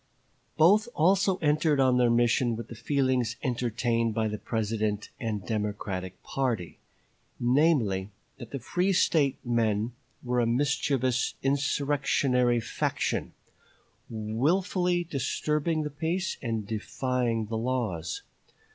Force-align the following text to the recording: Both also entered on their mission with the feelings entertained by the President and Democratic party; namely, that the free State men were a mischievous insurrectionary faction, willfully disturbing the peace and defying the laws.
Both 0.57 0.87
also 0.95 1.37
entered 1.43 1.79
on 1.79 1.99
their 1.99 2.09
mission 2.09 2.55
with 2.55 2.69
the 2.69 2.75
feelings 2.75 3.35
entertained 3.43 4.15
by 4.15 4.29
the 4.29 4.39
President 4.39 5.11
and 5.19 5.45
Democratic 5.45 6.23
party; 6.23 6.79
namely, 7.39 8.09
that 8.39 8.49
the 8.49 8.57
free 8.57 8.93
State 8.93 9.37
men 9.45 9.91
were 10.23 10.39
a 10.39 10.47
mischievous 10.47 11.35
insurrectionary 11.43 12.59
faction, 12.59 13.33
willfully 14.09 15.03
disturbing 15.03 15.83
the 15.83 15.91
peace 15.91 16.35
and 16.41 16.65
defying 16.65 17.45
the 17.45 17.55
laws. 17.59 18.23